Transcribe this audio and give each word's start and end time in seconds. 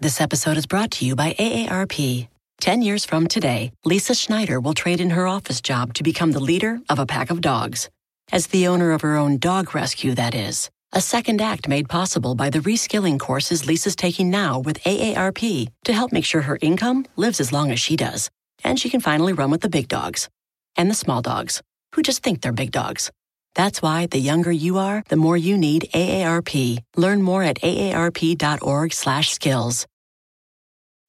This 0.00 0.20
episode 0.20 0.56
is 0.56 0.64
brought 0.64 0.92
to 0.92 1.04
you 1.04 1.16
by 1.16 1.32
AARP. 1.32 2.28
Ten 2.60 2.82
years 2.82 3.04
from 3.04 3.26
today, 3.26 3.72
Lisa 3.84 4.14
Schneider 4.14 4.60
will 4.60 4.72
trade 4.72 5.00
in 5.00 5.10
her 5.10 5.26
office 5.26 5.60
job 5.60 5.92
to 5.94 6.04
become 6.04 6.30
the 6.30 6.38
leader 6.38 6.78
of 6.88 7.00
a 7.00 7.06
pack 7.06 7.30
of 7.30 7.40
dogs. 7.40 7.90
As 8.30 8.46
the 8.46 8.68
owner 8.68 8.92
of 8.92 9.00
her 9.00 9.16
own 9.16 9.38
dog 9.38 9.74
rescue, 9.74 10.14
that 10.14 10.36
is. 10.36 10.70
A 10.92 11.00
second 11.00 11.40
act 11.40 11.66
made 11.66 11.88
possible 11.88 12.36
by 12.36 12.48
the 12.48 12.60
reskilling 12.60 13.18
courses 13.18 13.66
Lisa's 13.66 13.96
taking 13.96 14.30
now 14.30 14.60
with 14.60 14.80
AARP 14.84 15.68
to 15.86 15.92
help 15.92 16.12
make 16.12 16.24
sure 16.24 16.42
her 16.42 16.60
income 16.62 17.04
lives 17.16 17.40
as 17.40 17.52
long 17.52 17.72
as 17.72 17.80
she 17.80 17.96
does. 17.96 18.30
And 18.62 18.78
she 18.78 18.90
can 18.90 19.00
finally 19.00 19.32
run 19.32 19.50
with 19.50 19.62
the 19.62 19.68
big 19.68 19.88
dogs 19.88 20.28
and 20.76 20.88
the 20.88 20.94
small 20.94 21.22
dogs 21.22 21.60
who 21.96 22.02
just 22.02 22.22
think 22.22 22.40
they're 22.40 22.52
big 22.52 22.70
dogs. 22.70 23.10
That's 23.54 23.82
why 23.82 24.06
the 24.06 24.18
younger 24.18 24.52
you 24.52 24.78
are, 24.78 25.04
the 25.08 25.16
more 25.16 25.36
you 25.36 25.58
need 25.58 25.88
AARP. 25.94 26.78
Learn 26.96 27.22
more 27.22 27.42
at 27.42 27.60
aarp.org/skills. 27.60 29.86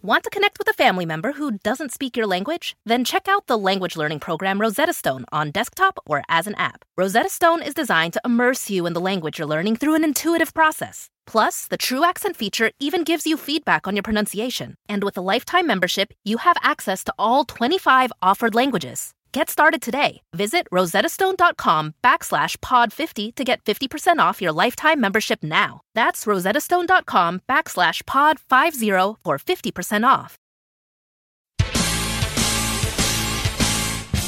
Want 0.02 0.24
to 0.24 0.30
connect 0.30 0.58
with 0.58 0.70
a 0.70 0.74
family 0.74 1.06
member 1.06 1.34
who 1.34 1.58
doesn't 1.62 1.92
speak 1.92 2.16
your 2.16 2.26
language? 2.26 2.78
Then 2.86 3.04
check 3.04 3.28
out 3.28 3.48
the 3.48 3.58
language 3.58 3.98
learning 3.98 4.22
program 4.22 4.62
Rosetta 4.62 4.94
Stone 4.94 5.26
on 5.34 5.52
desktop 5.52 6.00
or 6.06 6.24
as 6.30 6.48
an 6.48 6.56
app. 6.56 6.86
Rosetta 6.96 7.28
Stone 7.28 7.64
is 7.64 7.74
designed 7.74 8.14
to 8.14 8.22
immerse 8.24 8.70
you 8.70 8.86
in 8.86 8.94
the 8.94 9.02
language 9.02 9.40
you're 9.40 9.48
learning 9.48 9.76
through 9.76 9.96
an 9.96 10.06
intuitive 10.06 10.54
process. 10.54 11.10
Plus, 11.28 11.68
the 11.68 11.76
True 11.76 12.06
Accent 12.06 12.38
feature 12.38 12.72
even 12.80 13.04
gives 13.04 13.28
you 13.28 13.36
feedback 13.36 13.90
on 13.90 13.96
your 13.98 14.04
pronunciation. 14.04 14.76
And 14.88 15.04
with 15.04 15.18
a 15.18 15.22
lifetime 15.22 15.68
membership, 15.68 16.14
you 16.24 16.38
have 16.38 16.56
access 16.64 17.04
to 17.04 17.14
all 17.20 17.44
25 17.44 18.14
offered 18.22 18.56
languages. 18.56 19.12
Get 19.32 19.52
started 19.52 19.84
today. 19.84 20.22
Visit 20.34 20.68
rosettastone.com 20.72 21.94
backslash 22.04 22.58
pod50 22.58 23.36
to 23.36 23.44
get 23.44 23.64
50% 23.64 24.18
off 24.18 24.42
your 24.42 24.52
lifetime 24.52 25.00
membership 25.00 25.44
now. 25.44 25.82
That's 25.94 26.26
rosettastone.com 26.26 27.42
backslash 27.48 28.04
pod50 28.04 29.18
for 29.24 29.38
50% 29.38 30.08
off. 30.08 30.36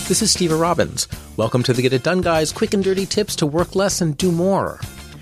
This 0.07 0.21
is 0.21 0.35
Stever 0.35 0.61
Robbins. 0.61 1.07
Welcome 1.35 1.63
to 1.63 1.73
the 1.73 1.81
Get 1.81 1.93
It 1.93 2.03
Done 2.03 2.21
Guys 2.21 2.51
quick 2.51 2.75
and 2.75 2.83
dirty 2.83 3.07
tips 3.07 3.35
to 3.37 3.47
work 3.47 3.75
less 3.75 4.01
and 4.01 4.15
do 4.17 4.31
more. 4.31 4.79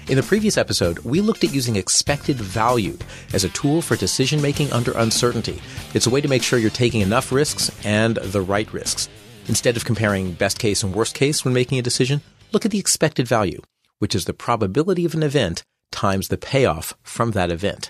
In 0.10 0.18
the 0.18 0.24
previous 0.24 0.58
episode, 0.58 1.00
we 1.00 1.22
looked 1.22 1.44
at 1.44 1.54
using 1.54 1.76
expected 1.78 2.36
value 2.36 2.98
as 3.32 3.44
a 3.46 3.50
tool 3.50 3.82
for 3.82 3.96
decision 3.96 4.42
making 4.42 4.74
under 4.74 4.92
uncertainty. 4.94 5.62
It's 5.94 6.08
a 6.08 6.10
way 6.10 6.20
to 6.20 6.28
make 6.28 6.44
sure 6.44 6.60
you're 6.60 6.72
taking 6.72 7.02
enough 7.02 7.32
risks 7.32 7.72
and 7.86 8.18
the 8.18 8.42
right 8.42 8.72
risks. 8.74 9.08
Instead 9.50 9.76
of 9.76 9.84
comparing 9.84 10.34
best 10.34 10.60
case 10.60 10.84
and 10.84 10.94
worst 10.94 11.16
case 11.16 11.44
when 11.44 11.56
making 11.56 11.80
a 11.80 11.82
decision, 11.82 12.22
look 12.52 12.66
at 12.66 12.72
the 12.72 12.78
expected 12.78 13.28
value, 13.28 13.60
which 13.98 14.14
is 14.14 14.26
the 14.26 14.34
probability 14.34 15.06
of 15.06 15.16
an 15.16 15.24
event 15.24 15.64
times 15.92 16.28
the 16.28 16.38
payoff 16.38 16.94
from 17.02 17.32
that 17.32 17.50
event. 17.50 17.90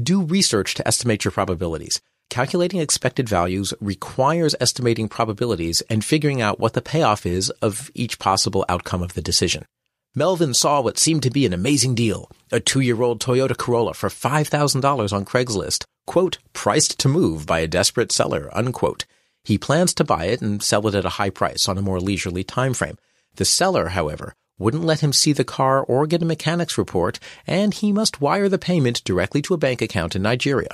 Do 0.00 0.22
research 0.22 0.74
to 0.76 0.86
estimate 0.86 1.24
your 1.24 1.32
probabilities. 1.32 2.00
Calculating 2.30 2.78
expected 2.78 3.28
values 3.28 3.74
requires 3.80 4.54
estimating 4.60 5.08
probabilities 5.08 5.80
and 5.90 6.04
figuring 6.04 6.40
out 6.40 6.60
what 6.60 6.74
the 6.74 6.80
payoff 6.80 7.26
is 7.26 7.50
of 7.60 7.90
each 7.92 8.20
possible 8.20 8.64
outcome 8.68 9.02
of 9.02 9.14
the 9.14 9.20
decision. 9.20 9.64
Melvin 10.14 10.54
saw 10.54 10.80
what 10.80 10.98
seemed 10.98 11.24
to 11.24 11.30
be 11.30 11.44
an 11.44 11.52
amazing 11.52 11.96
deal. 11.96 12.30
A 12.52 12.60
two-year-old 12.60 13.20
Toyota 13.20 13.56
Corolla 13.56 13.92
for 13.92 14.08
$5,000 14.08 15.12
on 15.12 15.24
Craigslist. 15.24 15.82
Quote, 16.06 16.38
priced 16.52 17.00
to 17.00 17.08
move 17.08 17.44
by 17.44 17.58
a 17.58 17.66
desperate 17.66 18.12
seller, 18.12 18.48
unquote. 18.52 19.04
He 19.44 19.58
plans 19.58 19.94
to 19.94 20.04
buy 20.04 20.26
it 20.26 20.40
and 20.40 20.62
sell 20.62 20.86
it 20.86 20.94
at 20.94 21.04
a 21.04 21.10
high 21.10 21.30
price 21.30 21.68
on 21.68 21.78
a 21.78 21.82
more 21.82 22.00
leisurely 22.00 22.44
time 22.44 22.74
frame. 22.74 22.98
The 23.36 23.44
seller, 23.44 23.88
however, 23.88 24.34
wouldn't 24.58 24.84
let 24.84 25.00
him 25.00 25.12
see 25.12 25.32
the 25.32 25.44
car 25.44 25.82
or 25.82 26.06
get 26.06 26.22
a 26.22 26.26
mechanic's 26.26 26.76
report, 26.76 27.18
and 27.46 27.72
he 27.72 27.92
must 27.92 28.20
wire 28.20 28.48
the 28.48 28.58
payment 28.58 29.02
directly 29.04 29.40
to 29.42 29.54
a 29.54 29.58
bank 29.58 29.80
account 29.80 30.14
in 30.14 30.22
Nigeria. 30.22 30.68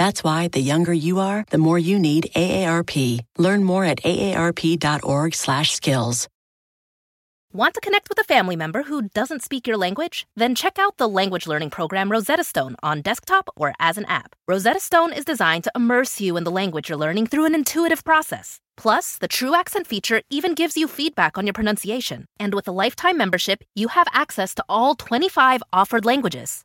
That's 0.00 0.24
why 0.24 0.48
the 0.48 0.66
younger 0.72 0.94
you 0.94 1.18
are, 1.18 1.44
the 1.50 1.58
more 1.58 1.78
you 1.78 1.98
need 1.98 2.30
AARP. 2.34 3.20
Learn 3.36 3.64
more 3.64 3.84
at 3.84 4.02
aarp.org/skills. 4.02 6.28
Want 7.52 7.74
to 7.74 7.80
connect 7.80 8.08
with 8.08 8.18
a 8.18 8.24
family 8.24 8.56
member 8.56 8.84
who 8.84 9.10
doesn't 9.12 9.42
speak 9.42 9.66
your 9.66 9.76
language? 9.76 10.26
Then 10.36 10.54
check 10.54 10.78
out 10.78 10.96
the 10.96 11.08
language 11.08 11.46
learning 11.46 11.70
program 11.70 12.10
Rosetta 12.10 12.44
Stone 12.44 12.76
on 12.82 13.02
desktop 13.02 13.50
or 13.56 13.74
as 13.78 13.98
an 13.98 14.06
app. 14.06 14.34
Rosetta 14.48 14.80
Stone 14.80 15.12
is 15.12 15.26
designed 15.26 15.64
to 15.64 15.72
immerse 15.74 16.18
you 16.18 16.38
in 16.38 16.44
the 16.44 16.56
language 16.60 16.88
you're 16.88 17.04
learning 17.04 17.26
through 17.26 17.44
an 17.44 17.54
intuitive 17.54 18.02
process. 18.02 18.58
Plus, 18.78 19.18
the 19.18 19.28
True 19.28 19.54
Accent 19.54 19.86
feature 19.86 20.22
even 20.30 20.54
gives 20.54 20.78
you 20.78 20.88
feedback 20.88 21.36
on 21.36 21.44
your 21.44 21.52
pronunciation. 21.52 22.24
And 22.38 22.54
with 22.54 22.68
a 22.68 22.76
lifetime 22.84 23.18
membership, 23.18 23.64
you 23.74 23.88
have 23.88 24.06
access 24.14 24.54
to 24.54 24.64
all 24.66 24.94
25 24.94 25.62
offered 25.74 26.06
languages. 26.06 26.64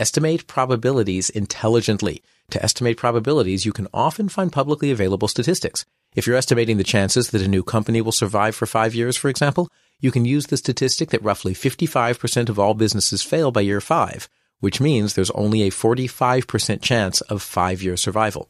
Estimate 0.00 0.46
probabilities 0.46 1.28
intelligently. 1.28 2.22
To 2.52 2.62
estimate 2.62 2.96
probabilities, 2.96 3.66
you 3.66 3.72
can 3.74 3.86
often 3.92 4.30
find 4.30 4.50
publicly 4.50 4.90
available 4.90 5.28
statistics. 5.28 5.84
If 6.14 6.26
you're 6.26 6.38
estimating 6.38 6.78
the 6.78 6.84
chances 6.84 7.28
that 7.28 7.42
a 7.42 7.46
new 7.46 7.62
company 7.62 8.00
will 8.00 8.10
survive 8.10 8.54
for 8.54 8.64
five 8.64 8.94
years, 8.94 9.18
for 9.18 9.28
example, 9.28 9.68
you 10.00 10.10
can 10.10 10.24
use 10.24 10.46
the 10.46 10.56
statistic 10.56 11.10
that 11.10 11.22
roughly 11.22 11.52
55% 11.52 12.48
of 12.48 12.58
all 12.58 12.72
businesses 12.72 13.22
fail 13.22 13.52
by 13.52 13.60
year 13.60 13.82
five, 13.82 14.26
which 14.60 14.80
means 14.80 15.12
there's 15.12 15.32
only 15.32 15.64
a 15.64 15.70
45% 15.70 16.80
chance 16.80 17.20
of 17.20 17.42
five 17.42 17.82
year 17.82 17.98
survival. 17.98 18.48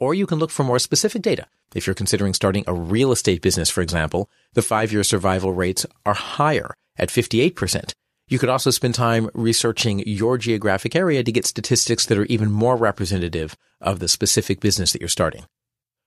Or 0.00 0.14
you 0.14 0.26
can 0.26 0.40
look 0.40 0.50
for 0.50 0.64
more 0.64 0.80
specific 0.80 1.22
data. 1.22 1.46
If 1.76 1.86
you're 1.86 1.94
considering 1.94 2.34
starting 2.34 2.64
a 2.66 2.74
real 2.74 3.12
estate 3.12 3.40
business, 3.40 3.70
for 3.70 3.82
example, 3.82 4.28
the 4.54 4.62
five 4.62 4.92
year 4.92 5.04
survival 5.04 5.52
rates 5.52 5.86
are 6.04 6.14
higher 6.14 6.74
at 6.98 7.08
58%. 7.08 7.92
You 8.32 8.38
could 8.38 8.48
also 8.48 8.70
spend 8.70 8.94
time 8.94 9.28
researching 9.34 9.98
your 10.06 10.38
geographic 10.38 10.96
area 10.96 11.22
to 11.22 11.30
get 11.30 11.44
statistics 11.44 12.06
that 12.06 12.16
are 12.16 12.24
even 12.24 12.50
more 12.50 12.76
representative 12.76 13.58
of 13.78 13.98
the 13.98 14.08
specific 14.08 14.58
business 14.58 14.92
that 14.92 15.02
you're 15.02 15.08
starting. 15.10 15.44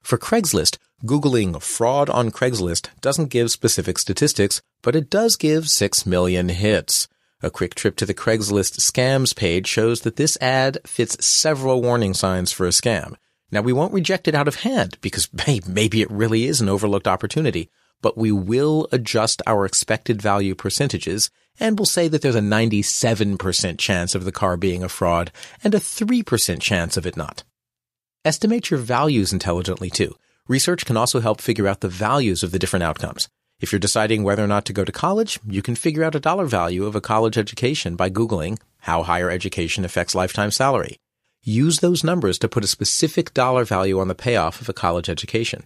For 0.02 0.18
Craigslist, 0.18 0.80
Googling 1.06 1.62
fraud 1.62 2.10
on 2.10 2.32
Craigslist 2.32 2.88
doesn't 3.00 3.30
give 3.30 3.52
specific 3.52 4.00
statistics, 4.00 4.64
but 4.82 4.96
it 4.96 5.12
does 5.12 5.36
give 5.36 5.70
6 5.70 6.08
million 6.08 6.50
hits. 6.50 7.08
A 7.44 7.52
quick 7.52 7.76
trip 7.76 7.96
to 7.98 8.08
the 8.08 8.16
Craigslist 8.16 8.80
scams 8.80 9.36
page 9.36 9.68
shows 9.68 10.02
that 10.02 10.16
this 10.16 10.36
ad 10.42 10.80
fits 10.84 11.24
several 11.24 11.84
warning 11.84 12.16
signs 12.16 12.52
for 12.52 12.66
a 12.66 12.72
scam. 12.72 13.14
Now 13.52 13.62
we 13.62 13.72
won't 13.72 13.94
reject 13.94 14.28
it 14.28 14.34
out 14.34 14.48
of 14.48 14.62
hand 14.62 14.98
because 15.02 15.30
hey, 15.42 15.62
maybe 15.68 16.02
it 16.02 16.10
really 16.10 16.46
is 16.46 16.60
an 16.60 16.70
overlooked 16.70 17.08
opportunity, 17.08 17.70
but 18.06 18.16
we 18.20 18.32
will 18.32 18.88
adjust 18.92 19.42
our 19.48 19.66
expected 19.66 20.22
value 20.22 20.54
percentages 20.54 21.32
and 21.60 21.80
we'll 21.80 21.88
say 21.88 22.08
that 22.08 22.22
there's 22.22 22.36
a 22.36 22.40
97% 22.40 23.80
chance 23.80 24.14
of 24.14 24.26
the 24.26 24.32
car 24.32 24.58
being 24.58 24.84
a 24.84 24.90
fraud 24.90 25.32
and 25.64 25.74
a 25.74 25.80
3% 25.80 26.62
chance 26.62 26.98
of 26.98 27.08
it 27.08 27.18
not. 27.18 27.44
Estimate 28.24 28.70
your 28.70 28.80
values 28.80 29.34
intelligently 29.34 29.90
too. 29.90 30.14
Research 30.48 30.86
can 30.86 30.98
also 30.98 31.20
help 31.20 31.42
figure 31.42 31.68
out 31.68 31.82
the 31.82 31.88
values 31.88 32.44
of 32.44 32.52
the 32.52 32.60
different 32.60 32.84
outcomes. 32.84 33.28
If 33.60 33.72
you're 33.72 33.80
deciding 33.80 34.22
whether 34.22 34.44
or 34.44 34.54
not 34.56 34.66
to 34.66 34.74
go 34.74 34.86
to 34.86 34.92
college, 34.92 35.40
you 35.48 35.64
can 35.64 35.74
figure 35.74 36.04
out 36.04 36.14
a 36.14 36.20
dollar 36.20 36.46
value 36.46 36.86
of 36.86 36.96
a 36.96 37.02
college 37.02 37.40
education 37.40 37.96
by 37.96 38.12
Googling 38.12 38.60
how 38.82 39.02
higher 39.02 39.32
education 39.32 39.84
affects 39.84 40.14
lifetime 40.14 40.52
salary. 40.52 40.98
Use 41.42 41.80
those 41.80 42.04
numbers 42.04 42.38
to 42.38 42.48
put 42.48 42.64
a 42.64 42.68
specific 42.68 43.34
dollar 43.34 43.66
value 43.66 44.00
on 44.00 44.10
the 44.10 44.14
payoff 44.14 44.62
of 44.62 44.70
a 44.70 44.74
college 44.74 45.10
education. 45.10 45.66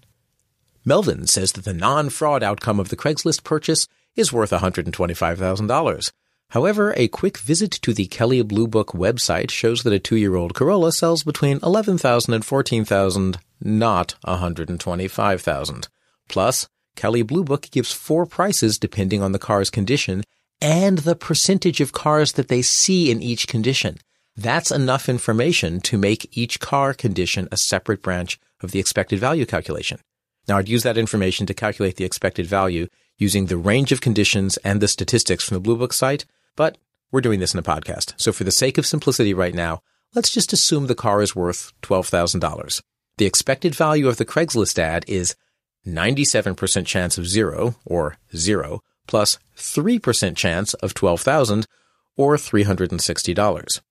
Melvin 0.85 1.27
says 1.27 1.51
that 1.53 1.65
the 1.65 1.73
non-fraud 1.73 2.43
outcome 2.43 2.79
of 2.79 2.89
the 2.89 2.95
Craigslist 2.95 3.43
purchase 3.43 3.87
is 4.15 4.33
worth 4.33 4.51
$125,000. 4.51 6.11
However, 6.51 6.93
a 6.97 7.07
quick 7.07 7.37
visit 7.37 7.71
to 7.71 7.93
the 7.93 8.07
Kelley 8.07 8.41
Blue 8.41 8.67
Book 8.67 8.89
website 8.89 9.51
shows 9.51 9.83
that 9.83 9.93
a 9.93 9.99
two-year-old 9.99 10.55
Corolla 10.55 10.91
sells 10.91 11.23
between 11.23 11.59
$11,000 11.59 12.33
and 12.33 12.43
$14,000, 12.43 13.35
not 13.61 14.15
125,000. 14.23 15.87
Plus, 16.27 16.67
Kelley 16.95 17.21
Blue 17.21 17.43
Book 17.43 17.69
gives 17.69 17.91
four 17.91 18.25
prices 18.25 18.79
depending 18.79 19.21
on 19.21 19.31
the 19.31 19.39
car's 19.39 19.69
condition 19.69 20.23
and 20.59 20.99
the 20.99 21.15
percentage 21.15 21.81
of 21.81 21.91
cars 21.91 22.33
that 22.33 22.47
they 22.47 22.61
see 22.61 23.11
in 23.11 23.21
each 23.21 23.47
condition. 23.47 23.97
That's 24.35 24.71
enough 24.71 25.07
information 25.07 25.81
to 25.81 25.97
make 25.97 26.35
each 26.37 26.59
car 26.59 26.93
condition 26.93 27.47
a 27.51 27.57
separate 27.57 28.01
branch 28.01 28.39
of 28.61 28.71
the 28.71 28.79
expected 28.79 29.19
value 29.19 29.45
calculation. 29.45 29.99
Now, 30.49 30.57
I'd 30.57 30.67
use 30.67 30.81
that 30.81 30.97
information 30.97 31.45
to 31.45 31.53
calculate 31.53 31.97
the 31.97 32.05
expected 32.05 32.47
value 32.47 32.87
using 33.19 33.45
the 33.45 33.57
range 33.57 33.91
of 33.91 34.01
conditions 34.01 34.57
and 34.57 34.81
the 34.81 34.87
statistics 34.87 35.43
from 35.43 35.53
the 35.53 35.61
Blue 35.61 35.77
Book 35.77 35.93
site, 35.93 36.25
but 36.55 36.79
we're 37.11 37.21
doing 37.21 37.39
this 37.39 37.53
in 37.53 37.59
a 37.59 37.63
podcast. 37.63 38.13
So 38.17 38.31
for 38.31 38.43
the 38.43 38.51
sake 38.51 38.79
of 38.79 38.87
simplicity 38.87 39.31
right 39.31 39.53
now, 39.53 39.83
let's 40.15 40.31
just 40.31 40.51
assume 40.51 40.87
the 40.87 40.95
car 40.95 41.21
is 41.21 41.35
worth 41.35 41.71
$12,000. 41.83 42.81
The 43.17 43.27
expected 43.27 43.75
value 43.75 44.07
of 44.07 44.17
the 44.17 44.25
Craigslist 44.25 44.79
ad 44.79 45.05
is 45.07 45.35
97% 45.85 46.85
chance 46.87 47.19
of 47.19 47.27
zero, 47.27 47.75
or 47.85 48.17
zero, 48.35 48.81
plus 49.05 49.37
3% 49.55 50.35
chance 50.35 50.73
of 50.75 50.95
12,000, 50.95 51.67
or 52.17 52.37
$360. 52.37 53.81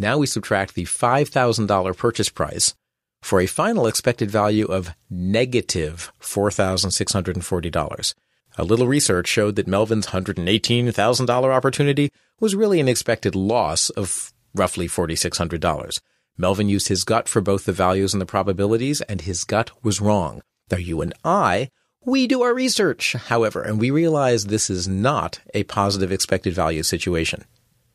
Now 0.00 0.18
we 0.18 0.26
subtract 0.26 0.74
the 0.74 0.84
$5,000 0.84 1.96
purchase 1.96 2.28
price 2.28 2.74
for 3.22 3.40
a 3.40 3.46
final 3.46 3.86
expected 3.86 4.30
value 4.30 4.66
of 4.66 4.94
negative 5.10 6.12
$4,640. 6.20 8.14
A 8.56 8.64
little 8.64 8.88
research 8.88 9.28
showed 9.28 9.56
that 9.56 9.68
Melvin's 9.68 10.08
$118,000 10.08 11.30
opportunity 11.54 12.10
was 12.40 12.56
really 12.56 12.80
an 12.80 12.88
expected 12.88 13.34
loss 13.34 13.90
of 13.90 14.32
roughly 14.54 14.88
$4,600. 14.88 16.00
Melvin 16.36 16.68
used 16.68 16.88
his 16.88 17.04
gut 17.04 17.28
for 17.28 17.40
both 17.40 17.64
the 17.64 17.72
values 17.72 18.14
and 18.14 18.20
the 18.20 18.26
probabilities, 18.26 19.00
and 19.02 19.20
his 19.20 19.44
gut 19.44 19.70
was 19.82 20.00
wrong. 20.00 20.40
Now, 20.70 20.78
you 20.78 21.00
and 21.00 21.12
I, 21.24 21.70
we 22.04 22.26
do 22.26 22.42
our 22.42 22.54
research, 22.54 23.14
however, 23.14 23.62
and 23.62 23.80
we 23.80 23.90
realize 23.90 24.46
this 24.46 24.70
is 24.70 24.86
not 24.86 25.40
a 25.52 25.64
positive 25.64 26.12
expected 26.12 26.54
value 26.54 26.82
situation. 26.82 27.44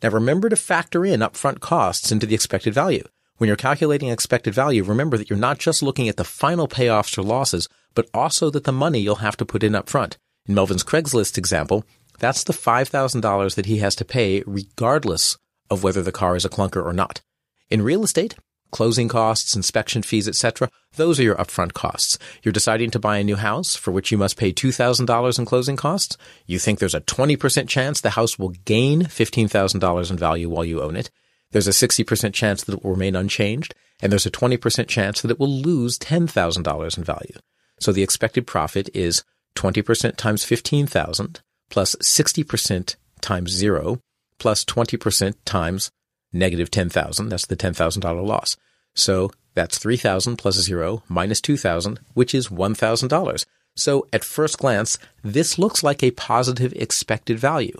Now, 0.01 0.09
remember 0.09 0.49
to 0.49 0.57
factor 0.57 1.05
in 1.05 1.21
upfront 1.21 1.61
costs 1.61 2.11
into 2.11 2.25
the 2.25 2.35
expected 2.35 2.73
value. 2.73 3.05
When 3.37 3.47
you're 3.47 3.57
calculating 3.57 4.09
expected 4.09 4.53
value, 4.53 4.83
remember 4.83 5.17
that 5.17 5.29
you're 5.29 5.39
not 5.39 5.57
just 5.57 5.81
looking 5.81 6.07
at 6.07 6.17
the 6.17 6.23
final 6.23 6.67
payoffs 6.67 7.17
or 7.17 7.23
losses, 7.23 7.67
but 7.95 8.07
also 8.13 8.51
that 8.51 8.63
the 8.63 8.71
money 8.71 8.99
you'll 8.99 9.15
have 9.15 9.37
to 9.37 9.45
put 9.45 9.63
in 9.63 9.73
up 9.73 9.89
front. 9.89 10.17
In 10.45 10.53
Melvin's 10.53 10.83
Craigslist 10.83 11.37
example, 11.37 11.83
that's 12.19 12.43
the 12.43 12.53
$5,000 12.53 13.55
that 13.55 13.65
he 13.65 13.77
has 13.77 13.95
to 13.95 14.05
pay 14.05 14.43
regardless 14.45 15.37
of 15.71 15.83
whether 15.83 16.03
the 16.03 16.11
car 16.11 16.35
is 16.35 16.45
a 16.45 16.49
clunker 16.49 16.85
or 16.85 16.93
not. 16.93 17.21
In 17.71 17.81
real 17.81 18.03
estate, 18.03 18.35
closing 18.69 19.07
costs, 19.07 19.55
inspection 19.55 20.03
fees, 20.03 20.27
etc. 20.27 20.69
Those 20.95 21.19
are 21.19 21.23
your 21.23 21.35
upfront 21.35 21.73
costs. 21.73 22.19
You're 22.43 22.51
deciding 22.51 22.91
to 22.91 22.99
buy 22.99 23.17
a 23.17 23.23
new 23.23 23.35
house 23.35 23.75
for 23.75 23.91
which 23.91 24.11
you 24.11 24.17
must 24.17 24.37
pay 24.37 24.53
$2,000 24.53 25.39
in 25.39 25.45
closing 25.45 25.75
costs. 25.75 26.17
You 26.45 26.59
think 26.59 26.77
there's 26.77 26.95
a 26.95 27.01
20% 27.01 27.67
chance 27.67 27.99
the 27.99 28.11
house 28.11 28.37
will 28.37 28.49
gain 28.49 29.03
$15,000 29.03 30.11
in 30.11 30.17
value 30.17 30.49
while 30.49 30.65
you 30.65 30.81
own 30.81 30.95
it. 30.95 31.09
There's 31.53 31.67
a 31.67 31.71
60% 31.71 32.33
chance 32.33 32.63
that 32.63 32.73
it 32.73 32.83
will 32.83 32.91
remain 32.91 33.15
unchanged, 33.15 33.73
and 34.01 34.11
there's 34.11 34.25
a 34.25 34.31
20% 34.31 34.87
chance 34.87 35.21
that 35.21 35.31
it 35.31 35.39
will 35.39 35.47
lose 35.47 35.97
$10,000 35.99 36.97
in 36.97 37.03
value. 37.03 37.35
So 37.79 37.91
the 37.91 38.03
expected 38.03 38.45
profit 38.47 38.89
is 38.93 39.23
20% 39.55 40.15
times 40.17 40.43
15,000 40.43 41.41
plus 41.69 41.95
60% 41.95 42.95
times 43.21 43.51
zero 43.51 43.99
plus 44.39 44.65
20% 44.65 45.35
times 45.45 45.91
negative 46.33 46.71
10,000. 46.71 47.29
That's 47.29 47.45
the 47.45 47.55
$10,000 47.55 48.25
loss. 48.25 48.57
So 48.95 49.31
that's 49.53 49.77
3,000 49.77 50.37
plus 50.37 50.55
zero 50.55 51.03
minus 51.07 51.39
2,000, 51.39 51.99
which 52.13 52.33
is 52.33 52.47
$1,000. 52.47 53.45
So 53.75 54.07
at 54.11 54.23
first 54.23 54.57
glance, 54.57 54.97
this 55.23 55.59
looks 55.59 55.83
like 55.83 56.03
a 56.03 56.11
positive 56.11 56.73
expected 56.73 57.37
value. 57.37 57.79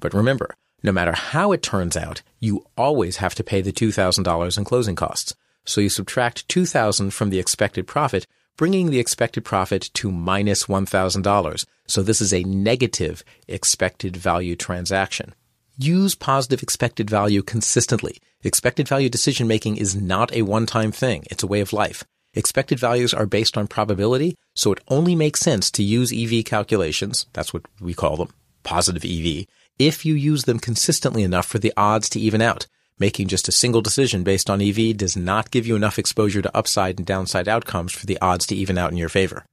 But 0.00 0.12
remember, 0.14 0.54
no 0.82 0.92
matter 0.92 1.12
how 1.12 1.52
it 1.52 1.62
turns 1.62 1.96
out, 1.96 2.22
you 2.40 2.66
always 2.76 3.18
have 3.18 3.34
to 3.36 3.44
pay 3.44 3.60
the 3.60 3.72
$2,000 3.72 4.58
in 4.58 4.64
closing 4.64 4.96
costs. 4.96 5.34
So 5.64 5.80
you 5.80 5.88
subtract 5.88 6.48
2,000 6.48 7.12
from 7.12 7.30
the 7.30 7.38
expected 7.38 7.86
profit, 7.86 8.26
bringing 8.56 8.90
the 8.90 8.98
expected 8.98 9.44
profit 9.44 9.90
to 9.94 10.10
minus 10.10 10.64
$1,000. 10.64 11.66
So 11.86 12.02
this 12.02 12.20
is 12.20 12.32
a 12.34 12.42
negative 12.42 13.22
expected 13.48 14.16
value 14.16 14.56
transaction. 14.56 15.34
Use 15.78 16.14
positive 16.14 16.62
expected 16.62 17.08
value 17.08 17.42
consistently. 17.42 18.18
Expected 18.42 18.88
value 18.88 19.08
decision 19.08 19.46
making 19.46 19.76
is 19.76 19.96
not 19.96 20.32
a 20.34 20.42
one-time 20.42 20.92
thing. 20.92 21.24
It's 21.30 21.42
a 21.42 21.46
way 21.46 21.60
of 21.60 21.72
life. 21.72 22.04
Expected 22.34 22.78
values 22.78 23.14
are 23.14 23.26
based 23.26 23.56
on 23.56 23.66
probability, 23.66 24.36
so 24.54 24.72
it 24.72 24.80
only 24.88 25.14
makes 25.14 25.40
sense 25.40 25.70
to 25.70 25.82
use 25.82 26.12
EV 26.12 26.44
calculations. 26.44 27.26
That's 27.32 27.52
what 27.52 27.62
we 27.80 27.94
call 27.94 28.16
them. 28.16 28.30
Positive 28.62 29.04
EV. 29.04 29.46
If 29.78 30.04
you 30.04 30.14
use 30.14 30.44
them 30.44 30.58
consistently 30.58 31.22
enough 31.22 31.46
for 31.46 31.58
the 31.58 31.72
odds 31.76 32.08
to 32.10 32.20
even 32.20 32.40
out. 32.42 32.66
Making 32.98 33.28
just 33.28 33.48
a 33.48 33.52
single 33.52 33.80
decision 33.80 34.22
based 34.22 34.48
on 34.48 34.60
EV 34.60 34.96
does 34.96 35.16
not 35.16 35.50
give 35.50 35.66
you 35.66 35.74
enough 35.74 35.98
exposure 35.98 36.42
to 36.42 36.56
upside 36.56 36.98
and 36.98 37.06
downside 37.06 37.48
outcomes 37.48 37.92
for 37.92 38.06
the 38.06 38.18
odds 38.20 38.46
to 38.46 38.54
even 38.54 38.78
out 38.78 38.92
in 38.92 38.96
your 38.96 39.08
favor. 39.08 39.44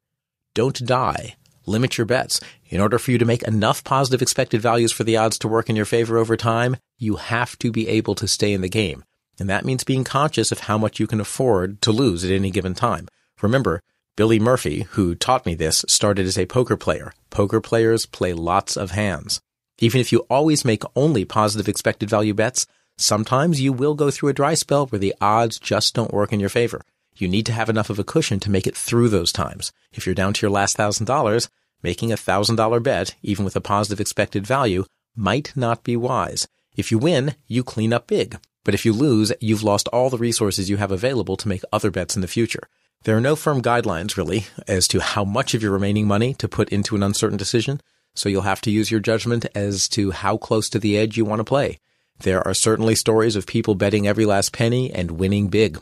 Don't 0.53 0.85
die 0.85 1.35
limit 1.69 1.97
your 1.97 2.05
bets. 2.05 2.41
In 2.69 2.81
order 2.81 2.99
for 2.99 3.11
you 3.11 3.17
to 3.17 3.25
make 3.25 3.43
enough 3.43 3.83
positive 3.83 4.21
expected 4.21 4.61
values 4.61 4.91
for 4.91 5.03
the 5.03 5.17
odds 5.17 5.37
to 5.39 5.47
work 5.47 5.69
in 5.69 5.75
your 5.75 5.85
favor 5.85 6.17
over 6.17 6.35
time, 6.35 6.77
you 6.97 7.15
have 7.15 7.57
to 7.59 7.71
be 7.71 7.87
able 7.87 8.15
to 8.15 8.27
stay 8.27 8.51
in 8.51 8.61
the 8.61 8.69
game. 8.69 9.03
And 9.39 9.49
that 9.49 9.65
means 9.65 9.83
being 9.85 10.03
conscious 10.03 10.51
of 10.51 10.61
how 10.61 10.77
much 10.77 10.99
you 10.99 11.07
can 11.07 11.21
afford 11.21 11.81
to 11.83 11.91
lose 11.91 12.25
at 12.25 12.31
any 12.31 12.51
given 12.51 12.73
time. 12.73 13.07
Remember, 13.41 13.81
Billy 14.17 14.39
Murphy, 14.39 14.81
who 14.91 15.15
taught 15.15 15.45
me 15.45 15.55
this, 15.55 15.85
started 15.87 16.25
as 16.25 16.37
a 16.37 16.45
poker 16.45 16.75
player. 16.75 17.13
Poker 17.29 17.61
players 17.61 18.05
play 18.05 18.33
lots 18.33 18.75
of 18.75 18.91
hands. 18.91 19.39
Even 19.79 19.99
if 19.99 20.11
you 20.11 20.19
always 20.29 20.63
make 20.63 20.83
only 20.95 21.25
positive 21.25 21.67
expected 21.67 22.09
value 22.09 22.33
bets, 22.33 22.67
sometimes 22.97 23.61
you 23.61 23.73
will 23.73 23.95
go 23.95 24.11
through 24.11 24.29
a 24.29 24.33
dry 24.33 24.53
spell 24.53 24.87
where 24.87 24.99
the 24.99 25.15
odds 25.19 25.57
just 25.57 25.95
don't 25.95 26.13
work 26.13 26.31
in 26.31 26.39
your 26.39 26.49
favor. 26.49 26.81
You 27.15 27.27
need 27.27 27.45
to 27.47 27.53
have 27.53 27.69
enough 27.69 27.89
of 27.89 27.99
a 27.99 28.03
cushion 28.03 28.39
to 28.41 28.51
make 28.51 28.67
it 28.67 28.77
through 28.77 29.09
those 29.09 29.31
times. 29.31 29.71
If 29.91 30.05
you're 30.05 30.15
down 30.15 30.33
to 30.33 30.45
your 30.45 30.51
last 30.51 30.77
thousand 30.77 31.05
dollars, 31.05 31.49
Making 31.81 32.11
a 32.11 32.15
$1,000 32.15 32.83
bet, 32.83 33.15
even 33.23 33.45
with 33.45 33.55
a 33.55 33.61
positive 33.61 34.01
expected 34.01 34.45
value, 34.45 34.83
might 35.15 35.53
not 35.55 35.83
be 35.83 35.95
wise. 35.95 36.47
If 36.75 36.91
you 36.91 36.97
win, 36.97 37.35
you 37.47 37.63
clean 37.63 37.93
up 37.93 38.07
big. 38.07 38.37
But 38.65 38.73
if 38.73 38.85
you 38.85 38.91
lose, 38.91 39.31
you've 39.39 39.63
lost 39.63 39.87
all 39.87 40.09
the 40.09 40.17
resources 40.17 40.69
you 40.69 40.77
have 40.77 40.91
available 40.91 41.37
to 41.37 41.47
make 41.47 41.61
other 41.71 41.89
bets 41.89 42.15
in 42.15 42.21
the 42.21 42.27
future. 42.27 42.63
There 43.03 43.15
are 43.15 43.21
no 43.21 43.37
firm 43.37 43.61
guidelines, 43.61 44.17
really, 44.17 44.47
as 44.67 44.89
to 44.89 44.99
how 44.99 45.23
much 45.23 45.53
of 45.53 45.63
your 45.63 45.71
remaining 45.71 46.05
money 46.05 46.33
to 46.35 46.49
put 46.49 46.69
into 46.69 46.97
an 46.97 47.03
uncertain 47.03 47.37
decision, 47.37 47.79
so 48.19 48.27
you'll 48.27 48.41
have 48.41 48.59
to 48.61 48.71
use 48.71 48.91
your 48.91 48.99
judgment 48.99 49.45
as 49.55 49.87
to 49.89 50.11
how 50.11 50.35
close 50.35 50.69
to 50.69 50.79
the 50.79 50.97
edge 50.97 51.15
you 51.15 51.23
want 51.23 51.39
to 51.39 51.45
play. 51.45 51.79
There 52.19 52.45
are 52.45 52.53
certainly 52.53 52.95
stories 52.95 53.37
of 53.37 53.47
people 53.47 53.75
betting 53.75 54.05
every 54.05 54.25
last 54.25 54.51
penny 54.51 54.91
and 54.91 55.11
winning 55.11 55.47
big. 55.47 55.79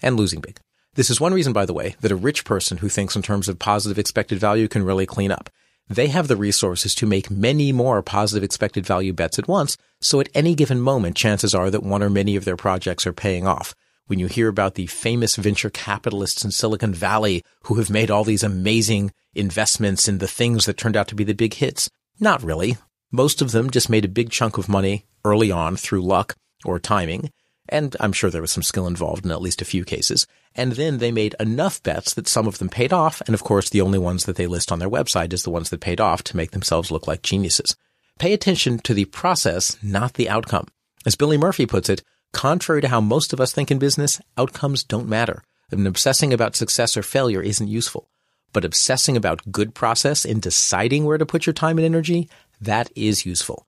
And 0.00 0.16
losing 0.16 0.40
big. 0.40 0.60
This 0.94 1.10
is 1.10 1.20
one 1.20 1.34
reason, 1.34 1.52
by 1.52 1.66
the 1.66 1.72
way, 1.72 1.96
that 2.00 2.12
a 2.12 2.16
rich 2.16 2.44
person 2.44 2.78
who 2.78 2.88
thinks 2.88 3.16
in 3.16 3.22
terms 3.22 3.48
of 3.48 3.58
positive 3.58 3.98
expected 3.98 4.38
value 4.38 4.68
can 4.68 4.84
really 4.84 5.06
clean 5.06 5.32
up. 5.32 5.50
They 5.88 6.06
have 6.06 6.28
the 6.28 6.36
resources 6.36 6.94
to 6.96 7.06
make 7.06 7.30
many 7.30 7.72
more 7.72 8.00
positive 8.00 8.44
expected 8.44 8.86
value 8.86 9.12
bets 9.12 9.38
at 9.38 9.48
once, 9.48 9.76
so 10.00 10.20
at 10.20 10.28
any 10.34 10.54
given 10.54 10.80
moment, 10.80 11.16
chances 11.16 11.52
are 11.54 11.68
that 11.70 11.82
one 11.82 12.02
or 12.02 12.10
many 12.10 12.36
of 12.36 12.44
their 12.44 12.56
projects 12.56 13.06
are 13.06 13.12
paying 13.12 13.46
off. 13.46 13.74
When 14.06 14.18
you 14.18 14.26
hear 14.26 14.48
about 14.48 14.74
the 14.74 14.86
famous 14.86 15.36
venture 15.36 15.70
capitalists 15.70 16.44
in 16.44 16.50
Silicon 16.50 16.94
Valley 16.94 17.42
who 17.64 17.74
have 17.76 17.90
made 17.90 18.10
all 18.10 18.24
these 18.24 18.42
amazing 18.42 19.12
investments 19.34 20.08
in 20.08 20.18
the 20.18 20.28
things 20.28 20.66
that 20.66 20.76
turned 20.76 20.96
out 20.96 21.08
to 21.08 21.14
be 21.14 21.24
the 21.24 21.34
big 21.34 21.54
hits. 21.54 21.88
Not 22.20 22.42
really. 22.42 22.76
Most 23.10 23.42
of 23.42 23.52
them 23.52 23.70
just 23.70 23.90
made 23.90 24.04
a 24.04 24.08
big 24.08 24.30
chunk 24.30 24.58
of 24.58 24.68
money 24.68 25.04
early 25.24 25.50
on 25.50 25.76
through 25.76 26.02
luck 26.02 26.36
or 26.64 26.78
timing. 26.78 27.30
And 27.68 27.96
I'm 28.00 28.12
sure 28.12 28.28
there 28.28 28.42
was 28.42 28.52
some 28.52 28.62
skill 28.62 28.86
involved 28.86 29.24
in 29.24 29.30
at 29.30 29.40
least 29.40 29.62
a 29.62 29.66
few 29.66 29.84
cases. 29.84 30.26
And 30.54 30.72
then 30.72 30.98
they 30.98 31.12
made 31.12 31.34
enough 31.38 31.82
bets 31.82 32.14
that 32.14 32.28
some 32.28 32.46
of 32.46 32.58
them 32.58 32.68
paid 32.68 32.92
off. 32.92 33.22
And 33.22 33.34
of 33.34 33.44
course, 33.44 33.70
the 33.70 33.80
only 33.80 33.98
ones 33.98 34.24
that 34.24 34.36
they 34.36 34.46
list 34.46 34.72
on 34.72 34.78
their 34.78 34.90
website 34.90 35.32
is 35.32 35.42
the 35.42 35.50
ones 35.50 35.70
that 35.70 35.80
paid 35.80 36.00
off 36.00 36.22
to 36.24 36.36
make 36.36 36.50
themselves 36.50 36.90
look 36.90 37.06
like 37.06 37.22
geniuses. 37.22 37.76
Pay 38.18 38.32
attention 38.32 38.78
to 38.80 38.94
the 38.94 39.06
process, 39.06 39.76
not 39.82 40.14
the 40.14 40.28
outcome. 40.28 40.66
As 41.06 41.16
Billy 41.16 41.38
Murphy 41.38 41.66
puts 41.66 41.88
it, 41.88 42.02
contrary 42.32 42.80
to 42.80 42.88
how 42.88 43.00
most 43.00 43.32
of 43.32 43.40
us 43.40 43.52
think 43.52 43.70
in 43.70 43.78
business, 43.78 44.20
outcomes 44.36 44.84
don't 44.84 45.08
matter. 45.08 45.42
And 45.70 45.86
obsessing 45.86 46.32
about 46.32 46.56
success 46.56 46.96
or 46.96 47.02
failure 47.02 47.42
isn't 47.42 47.68
useful. 47.68 48.08
But 48.52 48.64
obsessing 48.64 49.16
about 49.16 49.50
good 49.50 49.74
process 49.74 50.24
and 50.24 50.42
deciding 50.42 51.04
where 51.04 51.18
to 51.18 51.24
put 51.24 51.46
your 51.46 51.54
time 51.54 51.78
and 51.78 51.84
energy, 51.84 52.28
that 52.60 52.90
is 52.94 53.24
useful. 53.24 53.66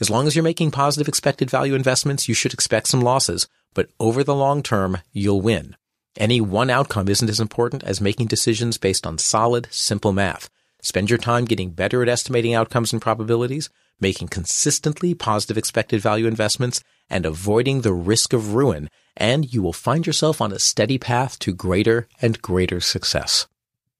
As 0.00 0.10
long 0.10 0.26
as 0.26 0.34
you're 0.34 0.42
making 0.42 0.72
positive 0.72 1.06
expected 1.06 1.48
value 1.48 1.74
investments, 1.74 2.28
you 2.28 2.34
should 2.34 2.52
expect 2.52 2.88
some 2.88 3.00
losses, 3.00 3.46
but 3.74 3.90
over 4.00 4.24
the 4.24 4.34
long 4.34 4.62
term, 4.62 4.98
you'll 5.12 5.40
win. 5.40 5.76
Any 6.16 6.40
one 6.40 6.70
outcome 6.70 7.08
isn't 7.08 7.30
as 7.30 7.40
important 7.40 7.84
as 7.84 8.00
making 8.00 8.26
decisions 8.26 8.78
based 8.78 9.06
on 9.06 9.18
solid, 9.18 9.68
simple 9.70 10.12
math. 10.12 10.50
Spend 10.82 11.10
your 11.10 11.18
time 11.18 11.44
getting 11.44 11.70
better 11.70 12.02
at 12.02 12.08
estimating 12.08 12.54
outcomes 12.54 12.92
and 12.92 13.00
probabilities, 13.00 13.70
making 14.00 14.28
consistently 14.28 15.14
positive 15.14 15.58
expected 15.58 16.00
value 16.00 16.26
investments, 16.26 16.82
and 17.10 17.26
avoiding 17.26 17.80
the 17.80 17.92
risk 17.92 18.32
of 18.32 18.54
ruin, 18.54 18.88
and 19.16 19.52
you 19.52 19.62
will 19.62 19.72
find 19.72 20.06
yourself 20.06 20.40
on 20.40 20.52
a 20.52 20.58
steady 20.58 20.98
path 20.98 21.38
to 21.38 21.54
greater 21.54 22.08
and 22.20 22.42
greater 22.42 22.80
success. 22.80 23.46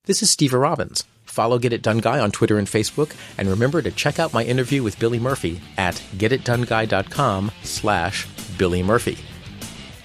This 0.05 0.21
is 0.21 0.35
Stever 0.35 0.61
Robbins. 0.61 1.03
Follow 1.23 1.59
Get 1.59 1.73
It 1.73 1.81
Done 1.81 1.99
Guy 1.99 2.19
on 2.19 2.31
Twitter 2.31 2.57
and 2.57 2.67
Facebook, 2.67 3.15
and 3.37 3.49
remember 3.49 3.81
to 3.81 3.91
check 3.91 4.19
out 4.19 4.33
my 4.33 4.43
interview 4.43 4.83
with 4.83 4.99
Billy 4.99 5.19
Murphy 5.19 5.59
at 5.77 5.95
getitdoneguy.com 6.15 7.51
slash 7.63 8.27
Billy 8.57 8.83
Murphy. 8.83 9.17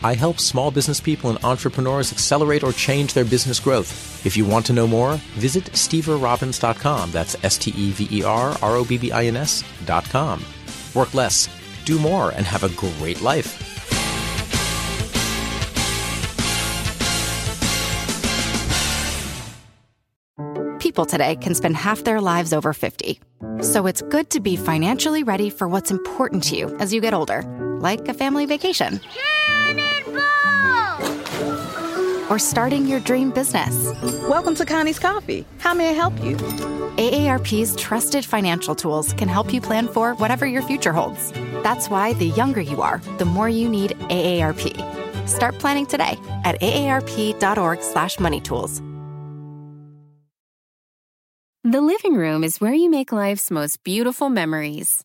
I 0.03 0.15
help 0.15 0.41
small 0.41 0.71
business 0.71 1.01
people 1.01 1.31
and 1.31 1.45
entrepreneurs 1.45 2.13
accelerate 2.13 2.63
or 2.63 2.73
change 2.73 3.13
their 3.13 3.25
business 3.25 3.61
growth. 3.61 4.25
If 4.25 4.37
you 4.37 4.45
want 4.45 4.67
to 4.67 4.73
know 4.73 4.87
more, 4.87 5.17
visit 5.35 5.65
steverrobbins.com. 5.65 7.11
That's 7.11 7.37
S-T-E-V-E-R-R-O-B-B-I-N-S 7.43 9.65
dot 9.85 10.05
com. 10.05 10.45
Work 10.95 11.15
less, 11.15 11.49
do 11.85 11.99
more, 11.99 12.31
and 12.31 12.47
have 12.47 12.65
a 12.65 12.69
great 12.71 13.21
life. 13.21 13.67
People 20.81 21.07
today 21.07 21.37
can 21.37 21.55
spend 21.55 21.77
half 21.77 22.05
their 22.05 22.21
lives 22.21 22.53
over 22.53 22.73
50. 22.73 23.21
So 23.63 23.87
it's 23.87 24.03
good 24.03 24.31
to 24.31 24.41
be 24.41 24.57
financially 24.57 25.23
ready 25.23 25.51
for 25.51 25.69
what's 25.69 25.91
important 25.91 26.43
to 26.45 26.57
you 26.57 26.77
as 26.79 26.93
you 26.93 27.01
get 27.01 27.15
older, 27.15 27.43
like 27.81 28.09
a 28.09 28.15
family 28.15 28.47
vacation. 28.47 29.01
Or 32.31 32.39
starting 32.39 32.87
your 32.87 33.01
dream 33.01 33.31
business. 33.31 33.93
Welcome 34.29 34.55
to 34.55 34.65
Connie's 34.65 34.99
Coffee. 34.99 35.45
How 35.59 35.75
may 35.75 35.91
I 35.91 35.93
help 35.93 36.19
you? 36.23 36.37
AARP's 36.37 37.77
trusted 37.77 38.25
financial 38.25 38.75
tools 38.75 39.13
can 39.13 39.29
help 39.29 39.53
you 39.53 39.61
plan 39.61 39.89
for 39.89 40.15
whatever 40.15 40.47
your 40.47 40.63
future 40.63 40.93
holds. 40.93 41.33
That's 41.63 41.91
why 41.91 42.15
the 42.15 42.29
younger 42.29 42.61
you 42.61 42.83
are, 42.83 42.99
the 43.19 43.25
more 43.25 43.49
you 43.49 43.69
need 43.69 43.93
AARP. 44.09 45.29
Start 45.29 45.59
planning 45.59 45.87
today 45.87 46.17
at 46.45 46.61
aarp.org/moneytools. 46.61 48.87
The 51.63 51.83
living 51.83 52.15
room 52.15 52.43
is 52.43 52.59
where 52.59 52.73
you 52.73 52.89
make 52.89 53.13
life's 53.13 53.51
most 53.51 53.85
beautiful 53.85 54.31
memories. 54.31 55.05